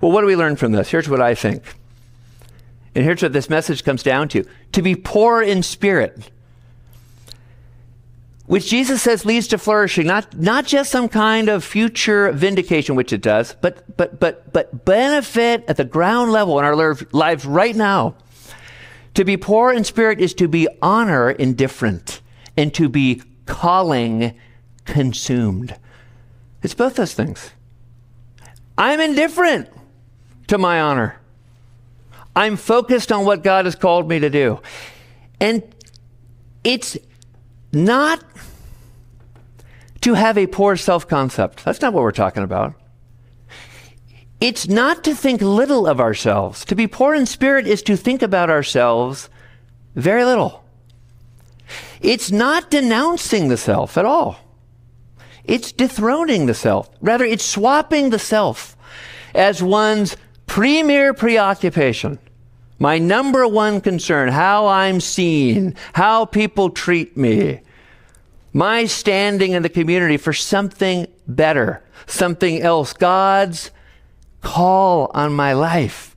[0.04, 0.90] Well, what do we learn from this?
[0.90, 1.62] Here's what I think.
[2.94, 6.30] And here's what this message comes down to to be poor in spirit,
[8.44, 13.14] which Jesus says leads to flourishing, not, not just some kind of future vindication, which
[13.14, 16.76] it does, but, but, but, but benefit at the ground level in our
[17.12, 18.14] lives right now.
[19.14, 22.20] To be poor in spirit is to be honor indifferent
[22.58, 24.38] and to be calling
[24.84, 25.74] consumed.
[26.62, 27.52] It's both those things.
[28.76, 29.70] I'm indifferent
[30.48, 31.20] to my honor.
[32.36, 34.60] I'm focused on what God has called me to do.
[35.40, 35.62] And
[36.64, 36.96] it's
[37.72, 38.22] not
[40.00, 41.64] to have a poor self concept.
[41.64, 42.74] That's not what we're talking about.
[44.40, 46.64] it's not to think little of ourselves.
[46.66, 49.30] To be poor in spirit is to think about ourselves
[49.94, 50.64] very little.
[52.00, 54.38] It's not denouncing the self at all.
[55.44, 56.90] It's dethroning the self.
[57.00, 58.76] Rather, it's swapping the self
[59.34, 60.16] as one's
[60.54, 62.16] premier preoccupation.
[62.78, 67.60] My number one concern, how I'm seen, how people treat me,
[68.52, 73.72] my standing in the community for something better, something else, God's
[74.42, 76.14] call on my life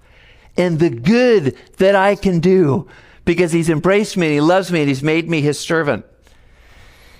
[0.55, 2.87] and the good that I can do
[3.25, 6.05] because he's embraced me and he loves me and he's made me his servant.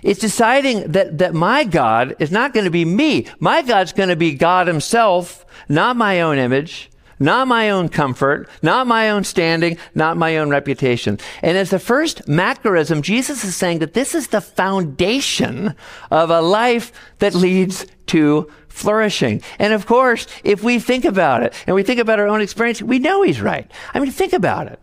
[0.04, 3.26] It's deciding that, that my God is not going to be me.
[3.40, 8.48] My God's going to be God himself, not my own image, not my own comfort,
[8.62, 11.20] not my own standing, not my own reputation.
[11.42, 15.76] And as the first macarism, Jesus is saying that this is the foundation
[16.12, 19.42] of a life that leads to flourishing.
[19.58, 22.82] And of course, if we think about it and we think about our own experience,
[22.82, 23.70] we know he's right.
[23.94, 24.80] I mean, think about it.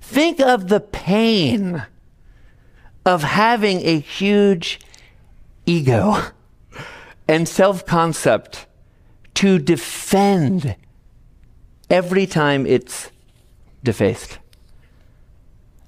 [0.00, 1.84] Think of the pain
[3.04, 4.80] of having a huge
[5.64, 6.16] ego
[7.28, 8.66] and self concept
[9.34, 10.76] to defend
[11.90, 13.10] every time it's
[13.82, 14.38] defaced.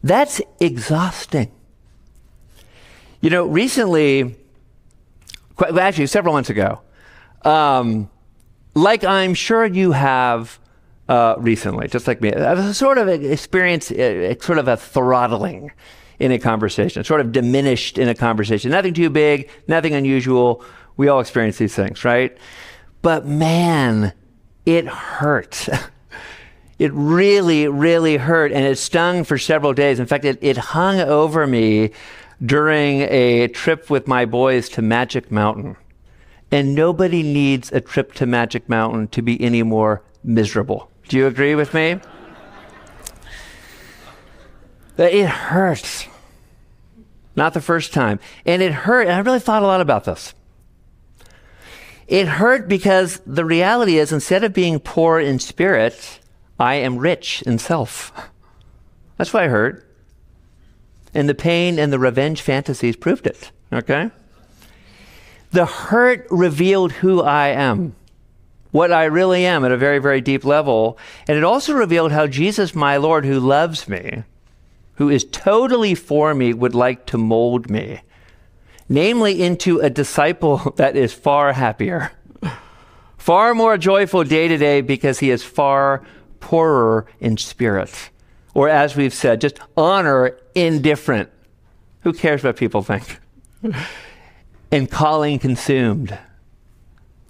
[0.03, 1.51] That's exhausting.
[3.21, 4.37] You know, recently,
[5.61, 6.81] actually, several months ago,
[7.43, 8.09] um,
[8.75, 10.59] like I'm sure you have
[11.09, 15.73] uh, recently, just like me, I've sort of experienced uh, sort of a throttling
[16.19, 18.71] in a conversation, sort of diminished in a conversation.
[18.71, 20.65] Nothing too big, nothing unusual.
[20.97, 22.37] We all experience these things, right?
[23.03, 24.13] But man,
[24.69, 25.67] it hurt.
[26.79, 29.99] it really, really hurt, and it stung for several days.
[29.99, 31.91] In fact, it, it hung over me
[32.45, 35.77] during a trip with my boys to Magic Mountain.
[36.51, 40.91] And nobody needs a trip to Magic Mountain to be any more miserable.
[41.09, 42.01] Do you agree with me?
[44.97, 46.07] that It hurts.
[47.37, 48.21] Not the first time.
[48.45, 49.07] And it hurt.
[49.07, 50.35] And I really thought a lot about this.
[52.09, 56.21] It hurt because the reality is instead of being poor in spirit,
[56.59, 58.13] I am rich in self.
[59.19, 59.85] That's why I hurt.
[61.13, 63.51] And the pain and the revenge fantasies proved it.
[63.71, 64.11] Okay?
[65.51, 67.95] The hurt revealed who I am,
[68.71, 70.99] what I really am at a very, very deep level.
[71.27, 74.25] And it also revealed how Jesus, my Lord, who loves me,
[74.95, 78.01] who is totally for me, would like to mold me,
[78.89, 82.13] namely into a disciple that is far happier,
[83.17, 86.03] far more joyful day to day because he is far
[86.41, 88.11] poorer in spirit.
[88.55, 91.31] Or as we've said, just honor indifferent.
[92.03, 93.19] Who cares what people think?
[94.73, 96.17] and calling consumed.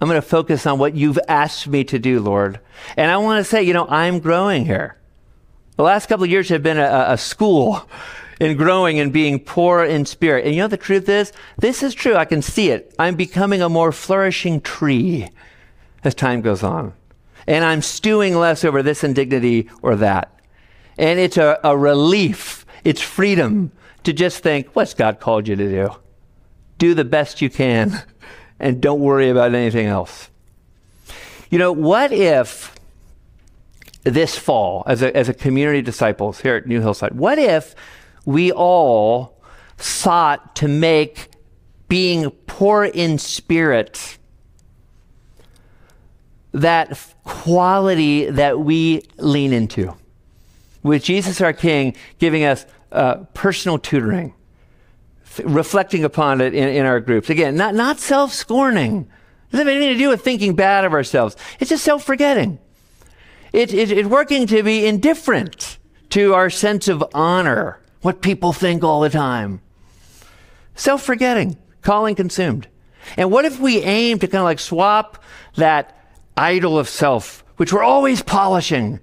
[0.01, 2.61] I'm going to focus on what you've asked me to do, Lord.
[2.97, 4.97] And I want to say, you know, I'm growing here.
[5.77, 7.89] The last couple of years have been a, a school
[8.41, 10.45] in growing and being poor in spirit.
[10.45, 12.17] And you know, the truth is, this is true.
[12.17, 12.95] I can see it.
[12.99, 15.29] I'm becoming a more flourishing tree
[16.05, 16.93] as time goes on.
[17.47, 20.39] And I'm stewing less over this indignity or that.
[20.97, 22.67] And it's a, a relief.
[22.85, 23.73] It's freedom
[24.05, 25.91] to just think, what's God called you to do?
[26.79, 28.03] do the best you can
[28.61, 30.31] and don't worry about anything else.
[31.51, 32.75] You know, what if
[34.05, 37.75] this fall, as a, as a community of disciples here at New Hillside, what if
[38.29, 39.41] we all
[39.79, 41.31] sought to make
[41.89, 44.19] being poor in spirit
[46.53, 49.95] that quality that we lean into?
[50.83, 54.35] With Jesus our King giving us uh, personal tutoring,
[55.43, 57.31] reflecting upon it in, in our groups.
[57.31, 59.09] Again, not, not self scorning.
[59.51, 61.35] Doesn't have anything to do with thinking bad of ourselves.
[61.61, 62.59] It's just self forgetting.
[63.55, 65.79] It's it, it, working to be indifferent
[66.11, 69.61] to our sense of honor, what people think all the time.
[70.75, 72.69] Self forgetting, calling consumed.
[73.17, 75.23] And what if we aim to kind of like swap
[75.57, 75.97] that
[76.37, 79.01] idol of self, which we're always polishing, in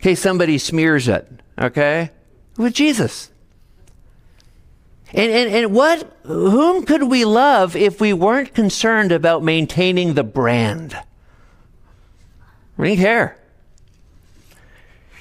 [0.00, 1.26] case somebody smears it,
[1.58, 2.10] okay,
[2.56, 3.30] with Jesus?
[5.12, 10.24] And, and, and what, whom could we love if we weren't concerned about maintaining the
[10.24, 10.94] brand?
[12.76, 13.38] We didn't care.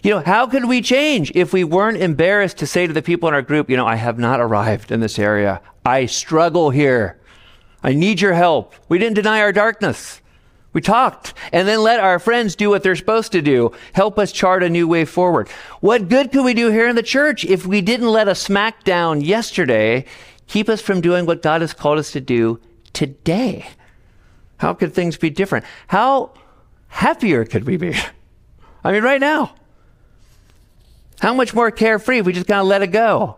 [0.08, 3.28] You know, how could we change if we weren't embarrassed to say to the people
[3.28, 5.62] in our group, you know, I have not arrived in this area.
[5.86, 7.20] I struggle here.
[7.84, 8.74] I need your help.
[8.88, 10.22] We didn't deny our darkness.
[10.72, 13.74] We talked and then let our friends do what they're supposed to do.
[13.92, 15.50] Help us chart a new way forward.
[15.82, 19.26] What good could we do here in the church if we didn't let a smackdown
[19.26, 20.06] yesterday
[20.48, 22.62] keep us from doing what God has called us to do
[22.94, 23.68] today?
[24.56, 25.66] How could things be different?
[25.88, 26.32] How
[26.88, 27.94] happier could we be?
[28.86, 29.54] I mean, right now.
[31.20, 33.38] How much more carefree if we just kind of let it go?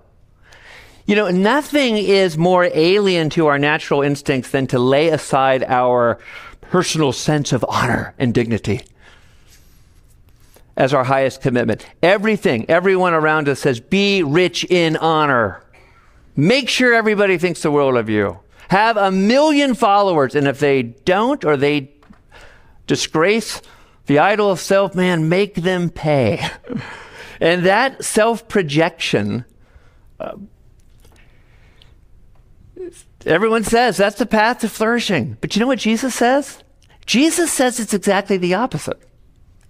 [1.05, 6.19] You know, nothing is more alien to our natural instincts than to lay aside our
[6.61, 8.81] personal sense of honor and dignity
[10.77, 11.85] as our highest commitment.
[12.03, 15.63] Everything, everyone around us says, be rich in honor.
[16.35, 18.39] Make sure everybody thinks the world of you.
[18.69, 21.91] Have a million followers, and if they don't or they
[22.85, 23.61] disgrace
[24.05, 26.47] the idol of self, man, make them pay.
[27.39, 29.45] and that self projection,
[30.19, 30.35] uh,
[33.25, 35.37] everyone says that's the path to flourishing.
[35.41, 36.63] But you know what Jesus says?
[37.05, 38.99] Jesus says it's exactly the opposite.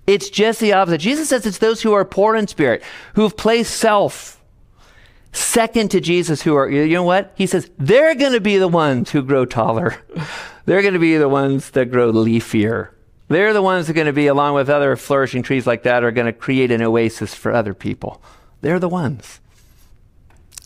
[0.08, 0.98] It's just the opposite.
[0.98, 4.40] Jesus says it's those who are poor in spirit, who've placed self
[5.32, 7.32] second to Jesus, who are, you know what?
[7.36, 9.96] He says they're going to be the ones who grow taller.
[10.66, 12.90] they're going to be the ones that grow leafier.
[13.30, 16.04] They're the ones that are going to be, along with other flourishing trees like that,
[16.04, 18.22] are going to create an oasis for other people.
[18.62, 19.40] They're the ones.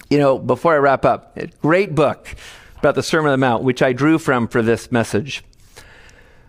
[0.09, 2.35] You know, before I wrap up, a great book
[2.79, 5.43] about the Sermon on the Mount, which I drew from for this message.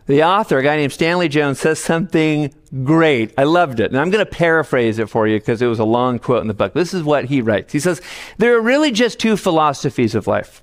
[0.06, 2.54] The author, a guy named Stanley Jones, says something
[2.84, 3.32] great.
[3.38, 3.90] I loved it.
[3.90, 6.48] And I'm going to paraphrase it for you because it was a long quote in
[6.48, 6.74] the book.
[6.74, 7.72] This is what he writes.
[7.72, 8.02] He says,
[8.36, 10.62] There are really just two philosophies of life.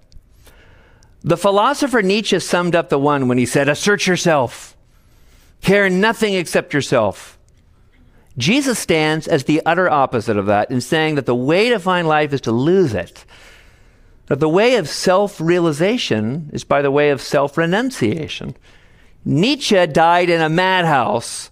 [1.24, 4.78] The philosopher Nietzsche summed up the one when he said, Assert yourself,
[5.62, 7.38] care nothing except yourself.
[8.38, 12.07] Jesus stands as the utter opposite of that in saying that the way to find
[12.07, 13.26] life is to lose it.
[14.28, 18.55] That the way of self realization is by the way of self renunciation.
[19.26, 21.51] Nietzsche died in a madhouse,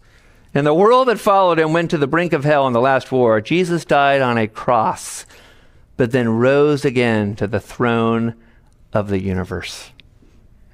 [0.54, 3.12] and the world that followed him went to the brink of hell in the last
[3.12, 3.42] war.
[3.42, 5.26] Jesus died on a cross,
[5.98, 8.34] but then rose again to the throne
[8.94, 9.92] of the universe.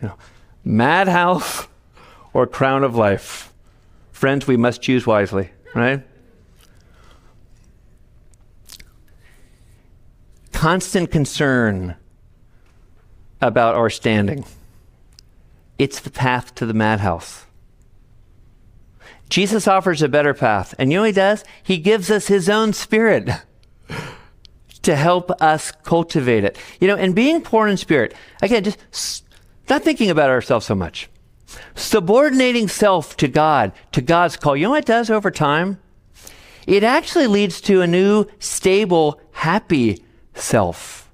[0.02, 0.18] You know,
[0.64, 1.68] madhouse
[2.36, 3.54] or crown of life.
[4.12, 6.06] Friends, we must choose wisely, right?
[10.52, 11.96] Constant concern
[13.40, 14.44] about our standing.
[15.80, 17.46] It's the path to the madhouse.
[19.30, 20.76] Jesus offers a better path.
[20.78, 21.46] And you know he does?
[21.64, 23.30] He gives us his own spirit
[24.82, 26.58] to help us cultivate it.
[26.82, 29.24] You know, and being poor in spirit, again, just
[29.70, 31.10] not thinking about ourselves so much.
[31.76, 34.56] Subordinating self to God, to God's call.
[34.56, 35.80] You know what it does over time?
[36.68, 40.04] It actually leads to a new, stable, happy
[40.34, 41.10] self,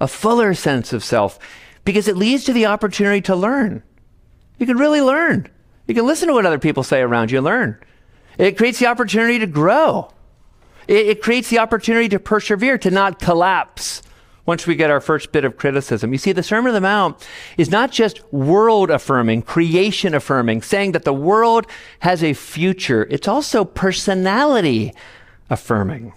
[0.00, 1.38] a fuller sense of self
[1.84, 3.82] because it leads to the opportunity to learn.
[4.58, 5.48] You can really learn.
[5.86, 7.80] You can listen to what other people say around you and learn.
[8.38, 10.10] It creates the opportunity to grow.
[10.88, 14.02] It, it, creates the opportunity to persevere, to not collapse
[14.46, 16.12] once we get our first bit of criticism.
[16.12, 17.26] You see, the Sermon on the Mount
[17.56, 21.66] is not just world affirming, creation affirming, saying that the world
[22.00, 23.06] has a future.
[23.10, 24.92] It's also personality
[25.50, 26.12] affirming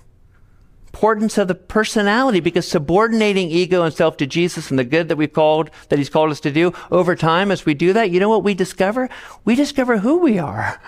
[0.97, 5.15] importance of the personality because subordinating ego and self to Jesus and the good that
[5.15, 8.19] we've called, that he's called us to do over time, as we do that, you
[8.19, 9.07] know what we discover?
[9.45, 10.81] We discover who we are.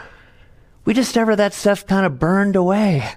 [0.83, 3.07] We discover that stuff kind of burned away.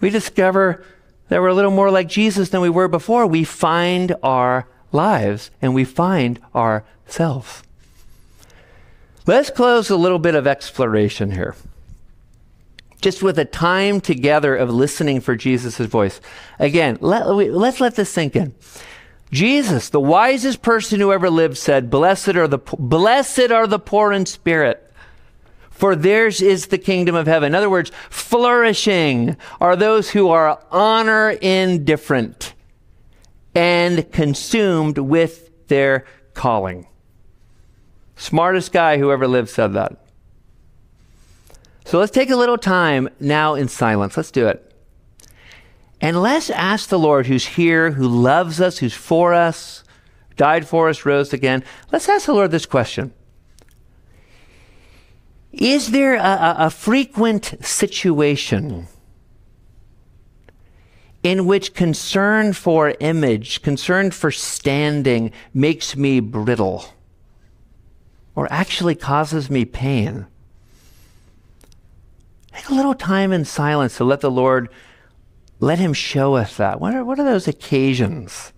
[0.00, 0.84] We discover
[1.28, 3.26] that we're a little more like Jesus than we were before.
[3.26, 7.62] We find our lives and we find ourselves.
[9.26, 11.56] Let's close a little bit of exploration here
[13.00, 16.20] just with a time together of listening for Jesus' voice.
[16.58, 18.54] Again, let, let's let this sink in.
[19.30, 24.12] Jesus, the wisest person who ever lived, said, Blessed are the, blessed are the poor
[24.12, 24.85] in spirit,
[25.76, 27.48] for theirs is the kingdom of heaven.
[27.48, 32.54] In other words, flourishing are those who are honor indifferent
[33.54, 36.86] and consumed with their calling.
[38.16, 39.98] Smartest guy who ever lived said that.
[41.84, 44.16] So let's take a little time now in silence.
[44.16, 44.62] Let's do it.
[46.00, 49.84] And let's ask the Lord who's here, who loves us, who's for us,
[50.36, 51.62] died for us, rose again.
[51.92, 53.12] Let's ask the Lord this question
[55.56, 58.88] Is there a, a, a frequent situation
[61.22, 66.84] in which concern for image, concern for standing, makes me brittle
[68.34, 70.26] or actually causes me pain?
[72.52, 74.68] Take a little time in silence to let the Lord,
[75.58, 76.82] let Him show us that.
[76.82, 78.52] What are, what are those occasions?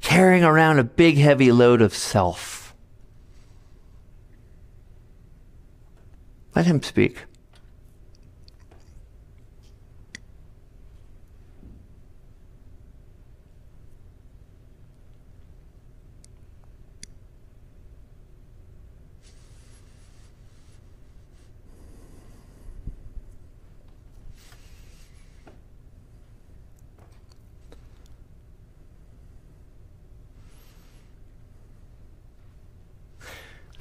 [0.00, 2.59] Carrying around a big, heavy load of self.
[6.54, 7.24] Let him speak.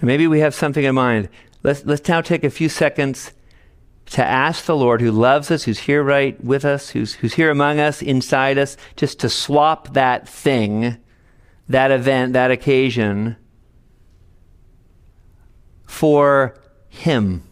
[0.02, 1.30] Maybe we have something in mind.
[1.64, 3.34] Let's, let's now take a few seconds
[4.08, 7.52] to ask the Lord who loves us, who's here right with us, who's, who's here
[7.52, 10.98] among us, inside us, just to swap that thing,
[11.68, 13.36] that event, that occasion
[15.86, 16.56] for
[16.88, 17.44] Him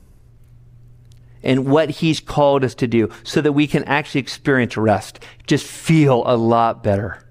[1.43, 5.65] and what He's called us to do so that we can actually experience rest, just
[5.65, 7.23] feel a lot better.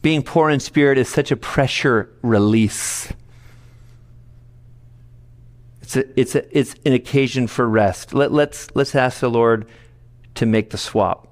[0.00, 3.12] Being poor in spirit is such a pressure release.
[5.94, 8.14] It's, a, it's, a, it's an occasion for rest.
[8.14, 9.66] Let, let's, let's ask the Lord
[10.36, 11.31] to make the swap.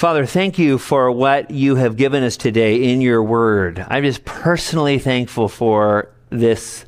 [0.00, 3.84] Father, thank you for what you have given us today in your word.
[3.86, 6.86] I'm just personally thankful for this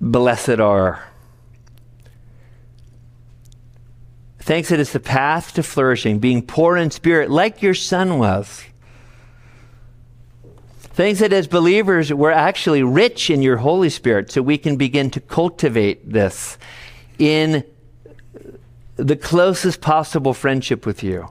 [0.00, 1.06] blessed are.
[4.38, 8.64] Thanks that it's the path to flourishing, being poor in spirit like your son was.
[10.78, 15.10] Thanks that as believers, we're actually rich in your Holy Spirit, so we can begin
[15.10, 16.56] to cultivate this
[17.18, 17.62] in
[18.96, 21.28] the closest possible friendship with you.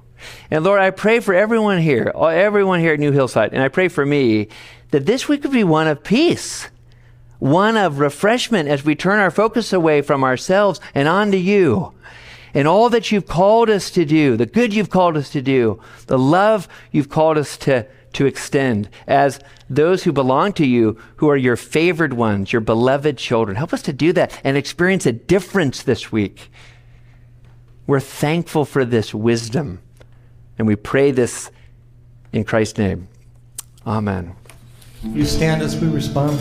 [0.50, 3.68] And Lord, I pray for everyone here, uh, everyone here at New Hillside, and I
[3.68, 4.48] pray for me
[4.92, 6.70] that this week would be one of peace,
[7.40, 11.94] one of refreshment as we turn our focus away from ourselves and onto you.
[12.54, 15.82] And all that you've called us to do, the good you've called us to do,
[16.06, 19.40] the love you've called us to, to extend as
[19.70, 23.58] those who belong to you, who are your favored ones, your beloved children.
[23.58, 26.52] Help us to do that and experience a difference this week
[27.88, 29.80] we're thankful for this wisdom.
[30.58, 31.52] And we pray this
[32.32, 33.08] in Christ's name.
[33.86, 34.36] Amen.
[35.04, 36.40] You stand as we respond.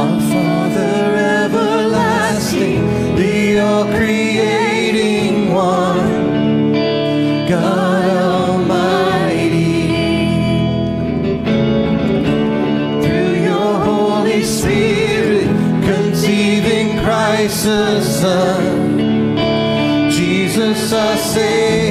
[0.00, 1.08] Our Father
[18.20, 19.36] Son,
[20.10, 21.87] Jesus our Savior.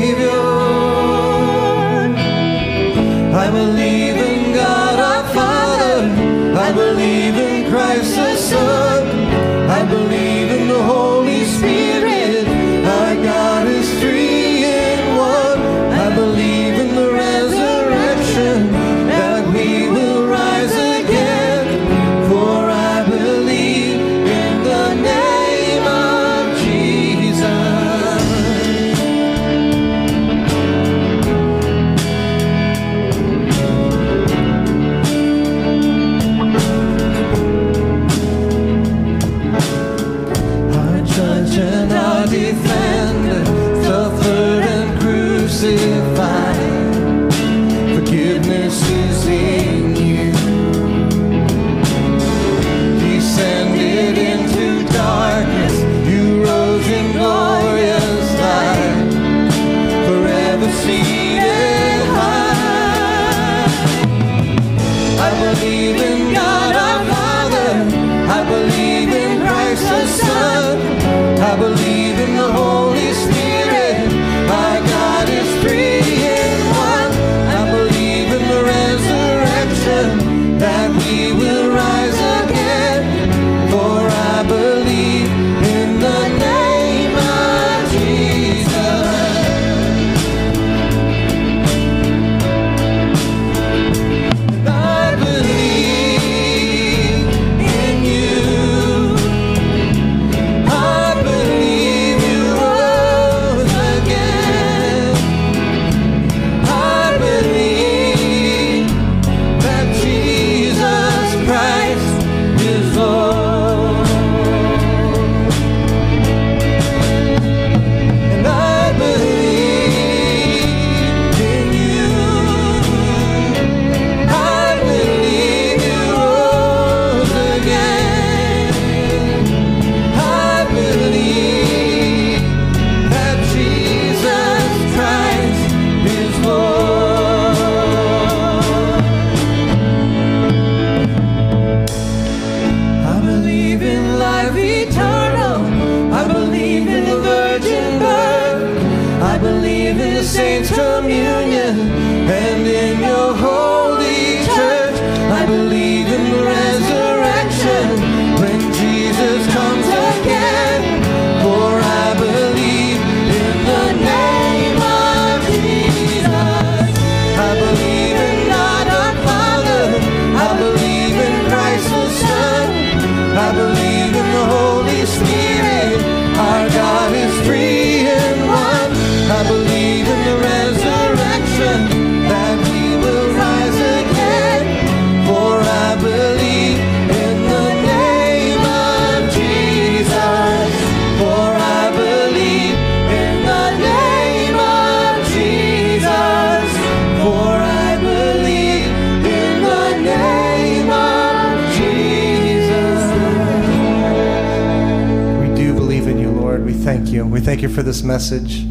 [207.88, 208.66] This message.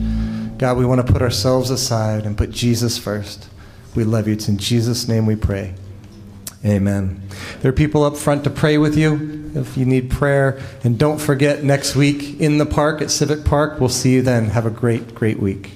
[0.58, 3.48] God, we want to put ourselves aside and put Jesus first.
[3.94, 4.34] We love you.
[4.34, 5.74] It's in Jesus' name we pray.
[6.66, 7.22] Amen.
[7.62, 10.60] There are people up front to pray with you if you need prayer.
[10.84, 14.50] And don't forget, next week in the park at Civic Park, we'll see you then.
[14.50, 15.70] Have a great, great week.